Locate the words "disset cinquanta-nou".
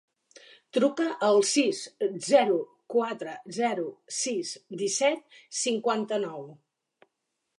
4.83-6.49